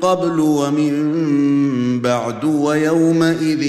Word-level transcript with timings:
قبل 0.00 0.40
ومن 0.40 2.00
بعد 2.00 2.44
ويومئذ 2.44 3.62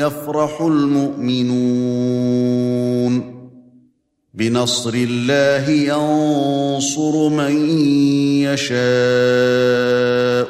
يفرح 0.00 0.60
المؤمنون. 0.60 1.74
بنصر 4.34 4.94
الله 4.94 5.70
ينصر 5.70 7.28
من 7.28 7.68
يشاء 8.40 8.74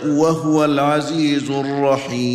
وهو 0.09 0.65
العزيز 0.65 1.51
الرحيم. 1.51 2.35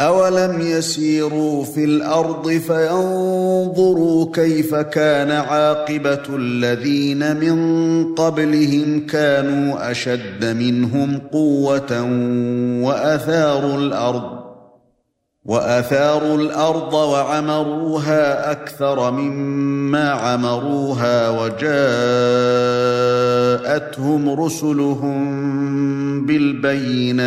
اولم 0.00 0.60
يسيروا 0.60 1.64
في 1.64 1.84
الأرض 1.84 2.48
فينظروا 2.50 4.32
كيف 4.32 4.74
كان 4.74 5.30
عاقبه 5.30 6.22
الذين 6.36 7.36
من 7.36 8.14
قبلهم 8.14 9.06
كانوا 9.06 9.90
اشد 9.90 10.44
منهم 10.44 11.18
قوه 11.32 12.02
واثاروا 12.82 13.78
الأرض 13.78 14.46
واثاروا 15.44 16.36
الأرض 16.36 16.94
وعمروها 16.94 18.52
أكثر 18.52 19.10
مما 19.10 20.10
عمروها 20.10 21.28
وجاءتهم 21.30 21.80
رسلهم 24.40 26.26
بالبينات 26.26 27.26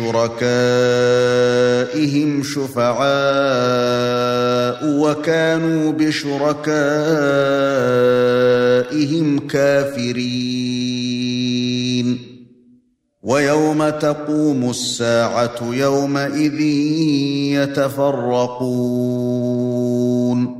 شركائهم 0.00 0.32
شفعاء 2.42 3.00
وكانوا 4.84 5.92
بشركائهم 5.92 6.58
كافرين. 9.38 10.80
ويوم 13.22 13.88
تقوم 13.88 14.70
الساعة 14.70 15.72
يومئذ 15.72 16.60
يتفرقون. 17.60 20.59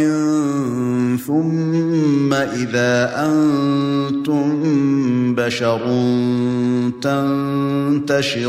ثم 1.27 2.35
إذا 2.35 3.25
أنتم 3.27 4.65
بشر 5.35 5.81
تنتشرون. 8.07 8.49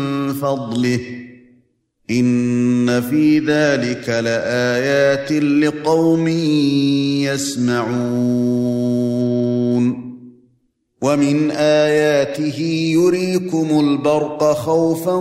فضله 0.41 0.99
إن 2.09 3.01
في 3.01 3.39
ذلك 3.39 4.09
لآيات 4.09 5.31
لقوم 5.31 6.27
يسمعون. 7.27 8.81
ومن 11.01 11.51
آياته 11.51 12.59
يريكم 12.93 13.79
البرق 13.79 14.43
خوفا 14.53 15.15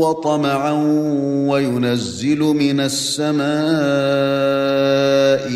وطمعا 0.00 0.72
وينزل 1.48 2.38
من 2.38 2.80
السماء 2.80 3.46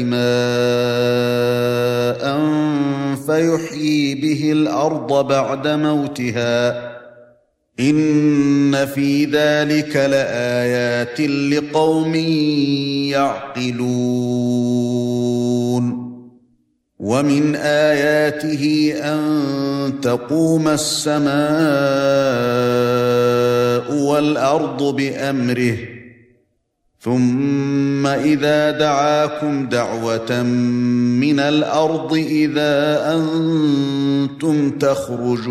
ماء 0.05 0.31
فيحيي 3.27 4.15
به 4.15 4.53
الأرض 4.53 5.27
بعد 5.27 5.69
موتها. 5.69 6.90
ان 7.81 8.87
في 8.87 9.25
ذلك 9.25 9.97
لايات 9.97 11.21
لقوم 11.21 12.15
يعقلون 13.15 14.61
ومن 16.99 17.57
اياته 17.57 18.95
ان 19.05 20.01
تقوم 20.03 20.69
السماء 20.69 21.31
والارض 23.95 24.97
بامره 24.97 25.77
ثم 27.01 28.07
اذا 28.07 28.71
دعاكم 28.71 29.69
دعوه 29.69 30.43
من 30.43 31.41
الأرض 31.41 32.15
اذا 32.15 33.15
أنتم 33.15 34.71
تخرجون 34.71 35.51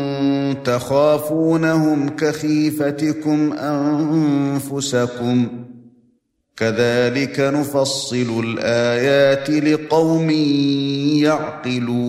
تخافونهم 0.63 2.09
كخيفتكم 2.09 3.53
أنفسكم. 3.53 5.47
كذلك 6.57 7.39
نفصل 7.39 8.43
الآيات 8.43 9.49
لقوم 9.49 10.29
يعقلون. 11.19 12.01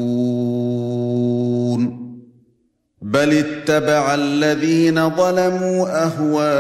بل 3.02 3.32
اتبع 3.32 4.14
الذين 4.14 5.10
ظلموا 5.10 6.04
أهواءهم 6.04 6.50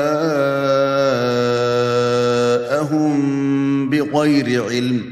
بغير 3.90 4.64
علم. 4.64 5.11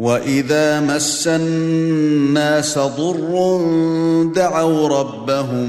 واذا 0.00 0.80
مس 0.80 1.28
الناس 1.28 2.78
ضر 2.78 3.60
دعوا 4.34 4.88
ربهم 4.88 5.68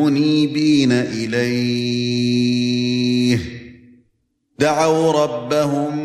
منيبين 0.00 0.92
اليه 0.92 2.34
دعوا 4.58 5.12
ربهم 5.12 5.98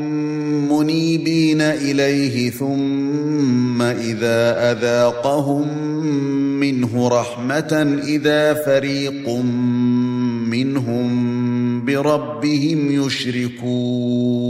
منيبين 0.74 1.62
اليه 1.62 2.50
ثم 2.50 3.82
اذا 3.82 4.72
اذاقهم 4.72 5.68
منه 6.60 7.08
رحمه 7.08 8.00
اذا 8.08 8.54
فريق 8.54 9.30
منهم 10.50 11.10
بربهم 11.86 13.06
يشركون 13.06 14.50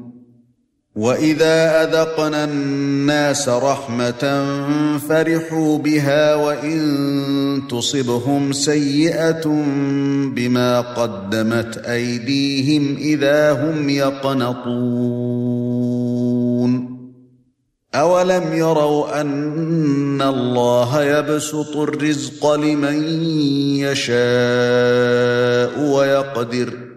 واذا 0.95 1.83
اذقنا 1.83 2.43
الناس 2.43 3.49
رحمه 3.49 4.45
فرحوا 5.09 5.77
بها 5.77 6.35
وان 6.35 7.61
تصبهم 7.69 8.51
سيئه 8.51 9.47
بما 10.35 10.81
قدمت 10.81 11.77
ايديهم 11.77 12.97
اذا 12.97 13.51
هم 13.51 13.89
يقنطون 13.89 14.81
اولم 17.95 18.53
يروا 18.53 19.21
ان 19.21 20.21
الله 20.21 21.03
يبسط 21.03 21.77
الرزق 21.77 22.53
لمن 22.53 23.03
يشاء 23.79 24.19
ويقدر 25.79 26.90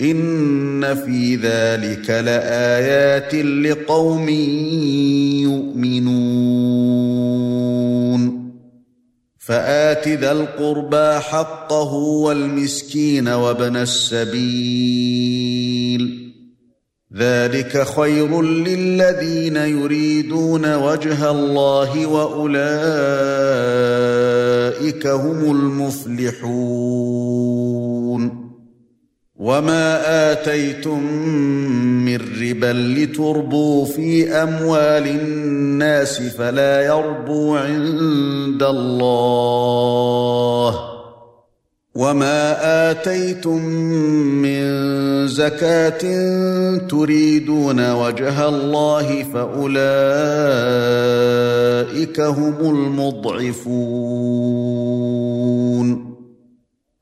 ان 0.00 0.94
في 0.94 1.36
ذلك 1.36 2.10
لايات 2.10 3.34
لقوم 3.34 4.28
يؤمنون 5.48 6.76
فات 9.38 10.08
ذا 10.08 10.32
القربى 10.32 11.18
حقه 11.20 11.94
والمسكين 11.94 13.28
وابن 13.28 13.76
السبيل 13.76 15.06
ذلك 17.16 17.86
خير 17.96 18.42
للذين 18.42 19.56
يريدون 19.56 20.74
وجه 20.74 21.30
الله 21.30 22.06
واولئك 22.06 22.66
هم 25.06 25.50
المفلحون 25.50 26.86
وما 29.38 30.32
اتيتم 30.32 31.02
من 32.04 32.16
ربا 32.16 32.72
لتربوا 32.72 33.84
في 33.84 34.28
اموال 34.32 35.06
الناس 35.06 36.20
فلا 36.20 36.80
يربو 36.86 37.56
عند 37.56 38.62
الله 38.62 39.76
وما 41.94 42.90
اتيتم 42.90 43.64
من 44.42 44.66
زكاه 45.28 45.98
تريدون 46.88 47.92
وجه 47.92 48.48
الله 48.48 49.22
فاولئك 49.34 49.80
هم 52.20 52.54
المضعفون 52.60 54.06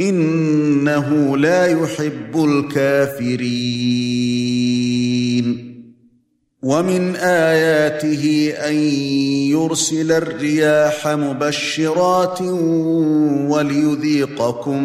إنه 0.00 1.36
لا 1.36 1.66
يحب 1.66 2.44
الكافرين. 2.44 4.16
ومن 6.62 7.16
آياته 7.16 8.52
أن 8.68 8.74
يرسل 9.54 10.12
الرياح 10.12 11.08
مبشرات 11.08 12.40
وليذيقكم 13.50 14.82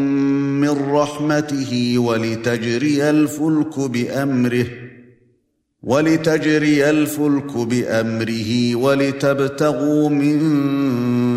من 0.62 0.92
رحمته 0.92 1.94
ولتجري 1.98 3.10
الفلك 3.10 3.80
بأمره 3.80 4.68
ولتجري 5.84 6.90
الفلك 6.90 7.58
بأمره 7.58 8.76
ولتبتغوا 8.76 10.10
من 10.10 10.40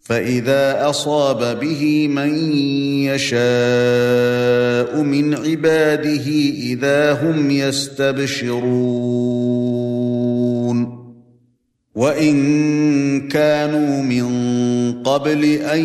فإذا 0.00 0.90
أصاب 0.90 1.60
به 1.60 2.08
من 2.08 2.52
يشاء 3.04 3.40
من 5.02 5.34
عباده 5.34 6.26
إذا 6.72 7.12
هم 7.12 7.50
يستبشرون. 7.50 9.00
وإن 11.94 13.28
كانوا 13.28 14.02
من 14.02 14.26
قبل 15.02 15.44
أن 15.44 15.80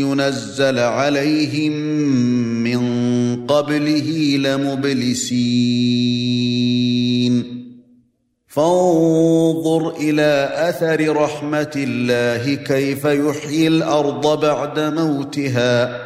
ينزل 0.00 0.78
عليهم 0.78 1.72
من 2.62 2.82
قبله 3.46 4.36
لمبلسين. 4.36 5.72
فانظر 8.54 9.96
إلى 9.96 10.50
أثر 10.54 11.16
رحمة 11.16 11.72
الله 11.76 12.54
كيف 12.54 13.04
يحيي 13.04 13.68
الأرض 13.68 14.40
بعد 14.40 14.80
موتها. 14.80 15.98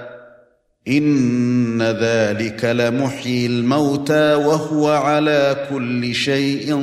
إن 0.88 1.83
ذلك 1.83 2.65
لمحيي 2.65 3.47
الموتى 3.47 4.35
وهو 4.35 4.88
على 4.88 5.67
كل 5.71 6.15
شيء 6.15 6.75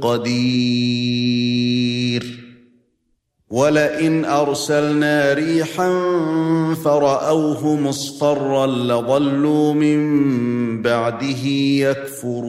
قدير. 0.00 1.38
ولئن 3.50 4.24
أرسلنا 4.24 5.32
ريحا 5.32 5.90
فرأوه 6.84 7.76
مصفرا 7.76 8.66
لظلوا 8.66 9.74
من 9.74 10.82
بعده 10.82 11.46
يكفرون. 11.78 12.48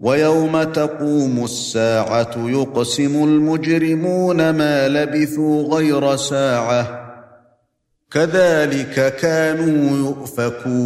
ويوم 0.00 0.62
تقوم 0.62 1.44
الساعة 1.44 2.30
يقسم 2.36 3.24
المجرمون 3.24 4.50
ما 4.50 4.88
لبثوا 4.88 5.74
غير 5.74 6.16
ساعة. 6.16 7.00
كذلك 8.10 9.16
كانوا 9.16 9.98
يؤفكون. 9.98 10.80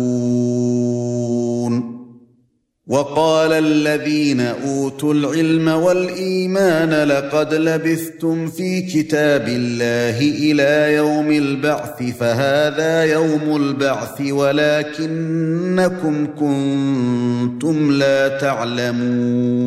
وقال 2.87 3.53
الذين 3.53 4.41
أوتوا 4.41 5.14
العلم 5.14 5.69
والإيمان 5.69 7.09
لقد 7.09 7.55
لبثتم 7.55 8.47
في 8.47 8.83
كتاب 8.83 9.49
الله 9.49 10.19
إلى 10.21 10.95
يوم 10.95 11.31
البعث 11.31 12.03
فهذا 12.19 13.05
يوم 13.05 13.57
البعث 13.57 14.21
ولكنكم 14.31 16.26
كنتم 16.26 17.93
لا 17.93 18.29
تعلمون. 18.38 19.64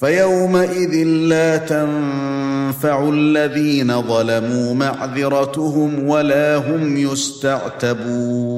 فيومئذ 0.00 1.04
لا 1.06 1.56
تنفع 1.56 3.08
الذين 3.08 4.02
ظلموا 4.02 4.74
معذرتهم 4.74 6.08
ولا 6.08 6.56
هم 6.56 6.96
يستعتبون. 6.96 8.50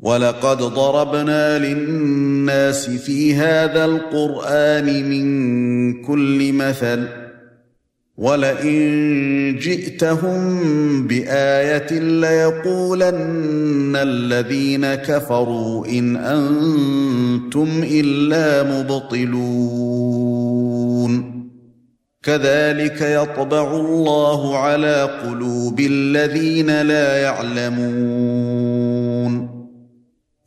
ولقد 0.00 0.58
ضربنا 0.58 1.58
للناس 1.58 2.90
في 2.90 3.34
هذا 3.34 3.84
القرآن 3.84 5.08
من 5.10 6.02
كل 6.02 6.52
مثل 6.52 7.08
ولئن 8.16 9.58
جئتهم 9.60 10.38
بآية 11.06 11.98
ليقولن 11.98 13.96
الذين 13.96 14.94
كفروا 14.94 15.86
إن 15.86 16.16
أنتم 16.16 17.68
إلا 17.90 18.62
مبطلون. 18.62 20.18
كذلك 22.22 23.00
يطبع 23.00 23.76
الله 23.76 24.58
على 24.58 25.02
قلوب 25.22 25.80
الذين 25.80 26.82
لا 26.82 27.16
يعلمون. 27.22 28.87